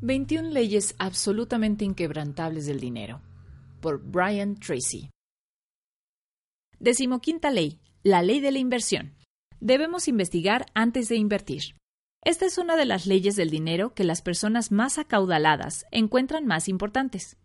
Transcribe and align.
21 0.00 0.50
leyes 0.50 0.94
absolutamente 1.00 1.84
inquebrantables 1.84 2.66
del 2.66 2.78
dinero. 2.78 3.20
Por 3.80 4.00
Brian 4.00 4.54
Tracy. 4.54 5.10
Decimoquinta 6.78 7.50
ley. 7.50 7.80
La 8.04 8.22
ley 8.22 8.38
de 8.38 8.52
la 8.52 8.60
inversión. 8.60 9.16
Debemos 9.58 10.06
investigar 10.06 10.66
antes 10.72 11.08
de 11.08 11.16
invertir. 11.16 11.74
Esta 12.22 12.46
es 12.46 12.58
una 12.58 12.76
de 12.76 12.84
las 12.84 13.06
leyes 13.06 13.34
del 13.34 13.50
dinero 13.50 13.92
que 13.92 14.04
las 14.04 14.22
personas 14.22 14.70
más 14.70 14.98
acaudaladas 14.98 15.84
encuentran 15.90 16.46
más 16.46 16.68
importantes. 16.68 17.36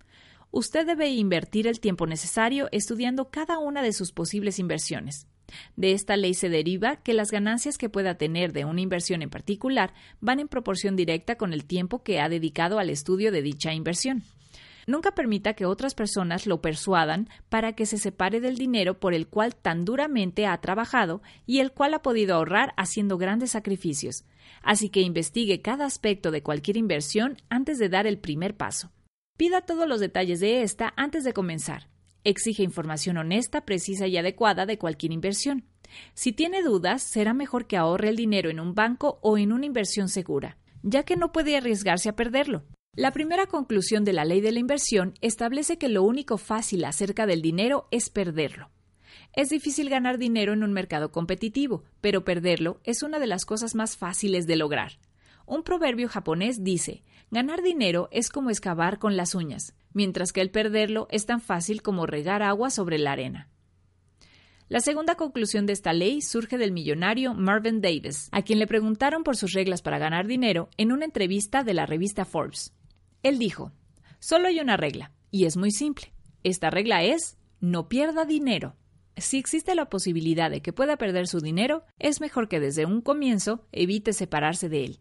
Usted 0.51 0.85
debe 0.85 1.09
invertir 1.09 1.65
el 1.65 1.79
tiempo 1.79 2.05
necesario 2.05 2.69
estudiando 2.71 3.31
cada 3.31 3.57
una 3.57 3.81
de 3.81 3.93
sus 3.93 4.11
posibles 4.11 4.59
inversiones. 4.59 5.25
De 5.75 5.91
esta 5.91 6.17
ley 6.17 6.33
se 6.33 6.49
deriva 6.49 6.97
que 6.97 7.13
las 7.13 7.31
ganancias 7.31 7.77
que 7.77 7.89
pueda 7.89 8.15
tener 8.15 8.53
de 8.53 8.65
una 8.65 8.81
inversión 8.81 9.21
en 9.21 9.29
particular 9.29 9.93
van 10.21 10.39
en 10.39 10.47
proporción 10.47 10.95
directa 10.95 11.35
con 11.35 11.53
el 11.53 11.65
tiempo 11.65 12.03
que 12.03 12.19
ha 12.19 12.29
dedicado 12.29 12.79
al 12.79 12.89
estudio 12.89 13.31
de 13.31 13.41
dicha 13.41 13.73
inversión. 13.73 14.23
Nunca 14.85 15.11
permita 15.11 15.53
que 15.53 15.65
otras 15.65 15.95
personas 15.95 16.45
lo 16.45 16.61
persuadan 16.61 17.29
para 17.49 17.73
que 17.73 17.85
se 17.85 17.97
separe 17.97 18.41
del 18.41 18.57
dinero 18.57 18.99
por 18.99 19.13
el 19.13 19.27
cual 19.27 19.55
tan 19.55 19.85
duramente 19.85 20.45
ha 20.45 20.59
trabajado 20.59 21.21
y 21.45 21.59
el 21.59 21.71
cual 21.71 21.93
ha 21.93 22.01
podido 22.01 22.35
ahorrar 22.35 22.73
haciendo 22.75 23.17
grandes 23.17 23.51
sacrificios. 23.51 24.25
Así 24.61 24.89
que 24.89 25.01
investigue 25.01 25.61
cada 25.61 25.85
aspecto 25.85 26.31
de 26.31 26.43
cualquier 26.43 26.77
inversión 26.77 27.37
antes 27.49 27.79
de 27.79 27.89
dar 27.89 28.07
el 28.07 28.19
primer 28.19 28.55
paso. 28.57 28.91
Pida 29.37 29.61
todos 29.61 29.87
los 29.87 29.99
detalles 29.99 30.39
de 30.41 30.63
esta 30.63 30.93
antes 30.95 31.23
de 31.23 31.33
comenzar. 31.33 31.92
Exige 32.23 32.63
información 32.63 33.17
honesta, 33.17 33.65
precisa 33.65 34.07
y 34.07 34.17
adecuada 34.17 34.65
de 34.65 34.77
cualquier 34.77 35.11
inversión. 35.11 35.65
Si 36.13 36.31
tiene 36.31 36.63
dudas, 36.63 37.03
será 37.03 37.33
mejor 37.33 37.67
que 37.67 37.77
ahorre 37.77 38.09
el 38.09 38.15
dinero 38.15 38.49
en 38.49 38.59
un 38.59 38.73
banco 38.73 39.19
o 39.21 39.37
en 39.37 39.51
una 39.51 39.65
inversión 39.65 40.09
segura, 40.09 40.57
ya 40.81 41.03
que 41.03 41.17
no 41.17 41.31
puede 41.31 41.57
arriesgarse 41.57 42.09
a 42.09 42.15
perderlo. 42.15 42.63
La 42.95 43.11
primera 43.11 43.47
conclusión 43.47 44.03
de 44.03 44.13
la 44.13 44.23
ley 44.23 44.39
de 44.39 44.51
la 44.51 44.59
inversión 44.59 45.15
establece 45.21 45.77
que 45.77 45.89
lo 45.89 46.03
único 46.03 46.37
fácil 46.37 46.85
acerca 46.85 47.25
del 47.25 47.41
dinero 47.41 47.87
es 47.91 48.09
perderlo. 48.09 48.69
Es 49.33 49.49
difícil 49.49 49.89
ganar 49.89 50.19
dinero 50.19 50.53
en 50.53 50.63
un 50.63 50.73
mercado 50.73 51.11
competitivo, 51.11 51.83
pero 52.01 52.23
perderlo 52.23 52.79
es 52.83 53.01
una 53.01 53.19
de 53.19 53.27
las 53.27 53.45
cosas 53.45 53.73
más 53.73 53.97
fáciles 53.97 54.45
de 54.45 54.55
lograr. 54.55 54.99
Un 55.45 55.63
proverbio 55.63 56.07
japonés 56.07 56.63
dice, 56.63 57.03
ganar 57.31 57.61
dinero 57.61 58.09
es 58.11 58.29
como 58.29 58.49
excavar 58.49 58.99
con 58.99 59.17
las 59.17 59.35
uñas 59.35 59.73
mientras 59.93 60.33
que 60.33 60.41
el 60.41 60.51
perderlo 60.51 61.07
es 61.09 61.25
tan 61.25 61.39
fácil 61.39 61.81
como 61.81 62.05
regar 62.05 62.43
agua 62.43 62.69
sobre 62.69 62.97
la 62.97 63.13
arena. 63.13 63.49
La 64.69 64.79
segunda 64.79 65.15
conclusión 65.15 65.65
de 65.65 65.73
esta 65.73 65.93
ley 65.93 66.21
surge 66.21 66.57
del 66.57 66.71
millonario 66.71 67.33
Marvin 67.33 67.79
Davis, 67.79 68.27
a 68.31 68.41
quien 68.41 68.59
le 68.59 68.67
preguntaron 68.67 69.23
por 69.23 69.37
sus 69.37 69.53
reglas 69.53 69.81
para 69.81 69.99
ganar 69.99 70.25
dinero 70.25 70.69
en 70.77 70.91
una 70.91 71.05
entrevista 71.05 71.63
de 71.63 71.73
la 71.73 71.85
revista 71.85 72.25
Forbes. 72.25 72.73
Él 73.21 73.37
dijo, 73.37 73.71
Solo 74.19 74.47
hay 74.47 74.59
una 74.59 74.77
regla, 74.77 75.11
y 75.31 75.45
es 75.45 75.57
muy 75.57 75.71
simple. 75.71 76.13
Esta 76.43 76.69
regla 76.69 77.03
es, 77.03 77.37
no 77.59 77.87
pierda 77.87 78.25
dinero. 78.25 78.75
Si 79.15 79.37
existe 79.37 79.75
la 79.75 79.89
posibilidad 79.89 80.49
de 80.49 80.61
que 80.61 80.73
pueda 80.73 80.97
perder 80.97 81.27
su 81.27 81.39
dinero, 81.39 81.83
es 81.99 82.19
mejor 82.19 82.47
que 82.47 82.59
desde 82.59 82.85
un 82.85 83.01
comienzo 83.01 83.67
evite 83.71 84.11
separarse 84.11 84.69
de 84.69 84.85
él. 84.85 84.99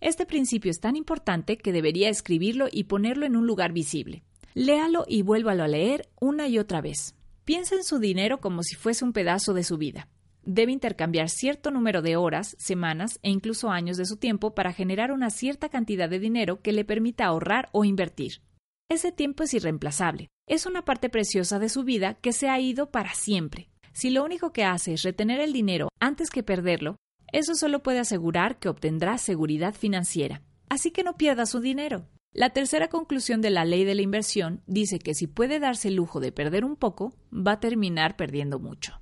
Este 0.00 0.26
principio 0.26 0.70
es 0.70 0.80
tan 0.80 0.96
importante 0.96 1.56
que 1.58 1.72
debería 1.72 2.08
escribirlo 2.08 2.66
y 2.70 2.84
ponerlo 2.84 3.26
en 3.26 3.36
un 3.36 3.46
lugar 3.46 3.72
visible. 3.72 4.22
Léalo 4.54 5.04
y 5.08 5.22
vuélvalo 5.22 5.64
a 5.64 5.68
leer 5.68 6.08
una 6.20 6.48
y 6.48 6.58
otra 6.58 6.80
vez. 6.80 7.14
Piensa 7.44 7.74
en 7.74 7.84
su 7.84 7.98
dinero 7.98 8.40
como 8.40 8.62
si 8.62 8.74
fuese 8.76 9.04
un 9.04 9.12
pedazo 9.12 9.52
de 9.52 9.64
su 9.64 9.76
vida. 9.76 10.08
Debe 10.44 10.72
intercambiar 10.72 11.28
cierto 11.28 11.70
número 11.70 12.02
de 12.02 12.16
horas, 12.16 12.54
semanas 12.58 13.18
e 13.22 13.30
incluso 13.30 13.70
años 13.70 13.96
de 13.96 14.04
su 14.04 14.16
tiempo 14.16 14.54
para 14.54 14.72
generar 14.72 15.10
una 15.10 15.30
cierta 15.30 15.68
cantidad 15.68 16.08
de 16.08 16.18
dinero 16.18 16.60
que 16.60 16.72
le 16.72 16.84
permita 16.84 17.24
ahorrar 17.24 17.68
o 17.72 17.84
invertir. 17.84 18.42
Ese 18.88 19.10
tiempo 19.10 19.42
es 19.42 19.54
irreemplazable. 19.54 20.28
Es 20.46 20.66
una 20.66 20.84
parte 20.84 21.08
preciosa 21.08 21.58
de 21.58 21.70
su 21.70 21.84
vida 21.84 22.14
que 22.14 22.32
se 22.32 22.48
ha 22.48 22.60
ido 22.60 22.90
para 22.90 23.14
siempre. 23.14 23.70
Si 23.92 24.10
lo 24.10 24.24
único 24.24 24.52
que 24.52 24.64
hace 24.64 24.92
es 24.92 25.02
retener 25.02 25.40
el 25.40 25.52
dinero 25.52 25.88
antes 26.00 26.28
que 26.28 26.42
perderlo, 26.42 26.96
eso 27.32 27.54
solo 27.54 27.82
puede 27.82 27.98
asegurar 27.98 28.58
que 28.58 28.68
obtendrá 28.68 29.18
seguridad 29.18 29.74
financiera. 29.74 30.42
Así 30.68 30.90
que 30.90 31.04
no 31.04 31.16
pierda 31.16 31.46
su 31.46 31.60
dinero. 31.60 32.08
La 32.32 32.50
tercera 32.50 32.88
conclusión 32.88 33.40
de 33.40 33.50
la 33.50 33.64
ley 33.64 33.84
de 33.84 33.94
la 33.94 34.02
inversión 34.02 34.62
dice 34.66 34.98
que 34.98 35.14
si 35.14 35.26
puede 35.28 35.60
darse 35.60 35.88
el 35.88 35.94
lujo 35.94 36.18
de 36.18 36.32
perder 36.32 36.64
un 36.64 36.74
poco, 36.74 37.14
va 37.32 37.52
a 37.52 37.60
terminar 37.60 38.16
perdiendo 38.16 38.58
mucho. 38.58 39.00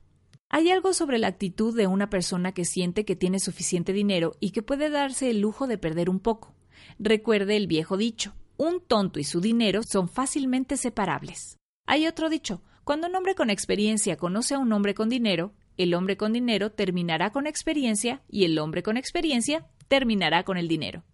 Hay 0.51 0.71
algo 0.71 0.93
sobre 0.93 1.19
la 1.19 1.29
actitud 1.29 1.75
de 1.75 1.87
una 1.87 2.11
persona 2.11 2.53
que 2.53 2.67
siente 2.67 3.07
que 3.07 3.17
tiene 3.17 3.41
suficiente 3.41 3.95
dinero 3.95 4.35
y 4.39 4.51
que 4.51 4.63
puede 4.63 4.91
darse 4.91 5.31
el 5.31 5.41
lujo 5.41 5.67
de 5.67 5.79
perder 5.79 6.11
un 6.11 6.21
poco. 6.21 6.55
Recuerde 6.99 7.57
el 7.57 7.69
viejo 7.69 7.97
dicho, 7.97 8.35
un 8.59 8.81
tonto 8.87 9.19
y 9.19 9.25
su 9.25 9.41
dinero 9.41 9.81
son 9.83 10.11
fácilmente 10.11 10.77
separables. 10.77 11.57
Hay 11.87 12.07
otro 12.07 12.29
dicho, 12.29 12.63
cuando 12.85 13.07
un 13.07 13.15
hombre 13.15 13.35
con 13.35 13.49
experiencia 13.49 14.19
conoce 14.19 14.55
a 14.55 14.59
un 14.59 14.73
hombre 14.75 14.93
con 14.93 15.09
dinero, 15.09 15.55
el 15.77 15.95
hombre 15.95 16.17
con 16.17 16.33
dinero 16.33 16.71
terminará 16.73 17.31
con 17.31 17.47
experiencia 17.47 18.23
y 18.29 18.45
el 18.45 18.59
hombre 18.59 18.83
con 18.83 18.97
experiencia 18.97 19.67
terminará 19.89 20.45
con 20.45 20.57
el 20.57 20.69
dinero. 20.69 21.05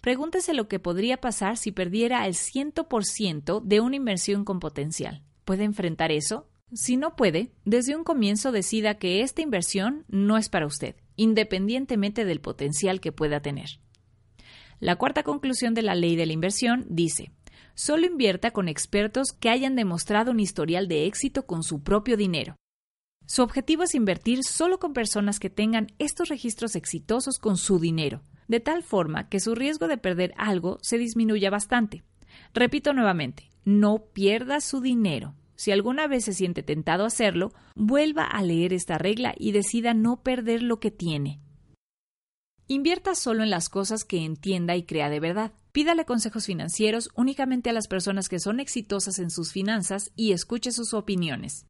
Pregúntese 0.00 0.52
lo 0.52 0.68
que 0.68 0.78
podría 0.78 1.18
pasar 1.18 1.56
si 1.56 1.72
perdiera 1.72 2.26
el 2.26 2.34
100% 2.34 3.62
de 3.62 3.80
una 3.80 3.96
inversión 3.96 4.44
con 4.44 4.60
potencial. 4.60 5.22
¿Puede 5.44 5.64
enfrentar 5.64 6.12
eso? 6.12 6.46
Si 6.72 6.96
no 6.96 7.16
puede, 7.16 7.52
desde 7.64 7.96
un 7.96 8.04
comienzo 8.04 8.52
decida 8.52 8.98
que 8.98 9.22
esta 9.22 9.42
inversión 9.42 10.04
no 10.08 10.36
es 10.36 10.48
para 10.48 10.66
usted, 10.66 10.96
independientemente 11.16 12.24
del 12.24 12.40
potencial 12.40 13.00
que 13.00 13.12
pueda 13.12 13.40
tener. 13.40 13.78
La 14.80 14.96
cuarta 14.96 15.22
conclusión 15.22 15.72
de 15.72 15.82
la 15.82 15.94
ley 15.94 16.16
de 16.16 16.26
la 16.26 16.32
inversión 16.32 16.84
dice, 16.88 17.30
solo 17.74 18.06
invierta 18.06 18.50
con 18.50 18.68
expertos 18.68 19.32
que 19.32 19.50
hayan 19.50 19.76
demostrado 19.76 20.32
un 20.32 20.40
historial 20.40 20.88
de 20.88 21.06
éxito 21.06 21.46
con 21.46 21.62
su 21.62 21.82
propio 21.82 22.16
dinero. 22.16 22.56
Su 23.26 23.42
objetivo 23.42 23.84
es 23.84 23.94
invertir 23.94 24.44
solo 24.44 24.78
con 24.78 24.92
personas 24.92 25.40
que 25.40 25.50
tengan 25.50 25.88
estos 25.98 26.28
registros 26.28 26.76
exitosos 26.76 27.38
con 27.38 27.56
su 27.56 27.78
dinero, 27.78 28.22
de 28.48 28.60
tal 28.60 28.82
forma 28.82 29.28
que 29.28 29.40
su 29.40 29.54
riesgo 29.54 29.88
de 29.88 29.96
perder 29.96 30.34
algo 30.36 30.78
se 30.82 30.98
disminuya 30.98 31.50
bastante. 31.50 32.04
Repito 32.52 32.92
nuevamente, 32.92 33.50
no 33.64 34.06
pierda 34.12 34.60
su 34.60 34.80
dinero. 34.80 35.34
Si 35.56 35.70
alguna 35.70 36.06
vez 36.06 36.24
se 36.24 36.34
siente 36.34 36.62
tentado 36.62 37.04
a 37.04 37.06
hacerlo, 37.06 37.52
vuelva 37.74 38.24
a 38.24 38.42
leer 38.42 38.72
esta 38.72 38.98
regla 38.98 39.34
y 39.38 39.52
decida 39.52 39.94
no 39.94 40.22
perder 40.22 40.62
lo 40.62 40.80
que 40.80 40.90
tiene. 40.90 41.40
Invierta 42.66 43.14
solo 43.14 43.42
en 43.42 43.50
las 43.50 43.68
cosas 43.68 44.04
que 44.04 44.24
entienda 44.24 44.76
y 44.76 44.84
crea 44.84 45.08
de 45.08 45.20
verdad. 45.20 45.52
Pídale 45.72 46.04
consejos 46.04 46.46
financieros 46.46 47.10
únicamente 47.14 47.70
a 47.70 47.72
las 47.72 47.88
personas 47.88 48.28
que 48.28 48.38
son 48.38 48.60
exitosas 48.60 49.18
en 49.18 49.30
sus 49.30 49.52
finanzas 49.52 50.12
y 50.16 50.32
escuche 50.32 50.72
sus 50.72 50.94
opiniones. 50.94 51.66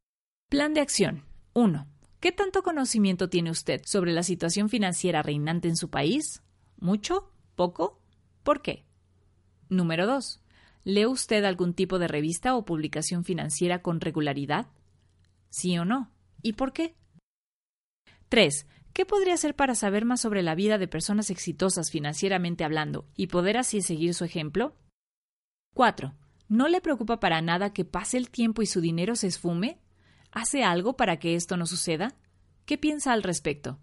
Plan 0.49 0.73
de 0.73 0.81
acción. 0.81 1.23
1. 1.57 1.87
¿Qué 2.19 2.33
tanto 2.33 2.63
conocimiento 2.63 3.29
tiene 3.29 3.49
usted 3.49 3.81
sobre 3.85 4.11
la 4.11 4.23
situación 4.23 4.67
financiera 4.67 5.21
reinante 5.21 5.69
en 5.69 5.77
su 5.77 5.89
país? 5.89 6.43
¿Mucho? 6.77 7.31
¿Poco? 7.55 8.01
¿Por 8.43 8.61
qué? 8.61 8.83
Número 9.69 10.05
2. 10.05 10.41
¿Lee 10.83 11.05
usted 11.05 11.45
algún 11.45 11.73
tipo 11.73 11.97
de 11.97 12.09
revista 12.09 12.57
o 12.57 12.65
publicación 12.65 13.23
financiera 13.23 13.81
con 13.81 14.01
regularidad? 14.01 14.67
¿Sí 15.49 15.77
o 15.77 15.85
no? 15.85 16.11
¿Y 16.41 16.53
por 16.53 16.73
qué? 16.73 16.97
3. 18.27 18.67
¿Qué 18.91 19.05
podría 19.05 19.35
hacer 19.35 19.55
para 19.55 19.75
saber 19.75 20.03
más 20.03 20.19
sobre 20.19 20.43
la 20.43 20.55
vida 20.55 20.77
de 20.77 20.89
personas 20.89 21.29
exitosas 21.29 21.89
financieramente 21.89 22.65
hablando 22.65 23.07
y 23.15 23.27
poder 23.27 23.55
así 23.55 23.81
seguir 23.81 24.13
su 24.13 24.25
ejemplo? 24.25 24.75
4. 25.73 26.13
¿No 26.49 26.67
le 26.67 26.81
preocupa 26.81 27.21
para 27.21 27.41
nada 27.41 27.71
que 27.71 27.85
pase 27.85 28.17
el 28.17 28.29
tiempo 28.29 28.61
y 28.61 28.65
su 28.65 28.81
dinero 28.81 29.15
se 29.15 29.27
esfume? 29.27 29.79
¿Hace 30.35 30.65
algo 30.65 30.97
para 30.97 31.17
que 31.17 31.35
esto 31.35 31.55
no 31.55 31.65
suceda? 31.65 32.13
¿Qué 32.65 32.77
piensa 32.77 33.13
al 33.13 33.23
respecto? 33.23 33.79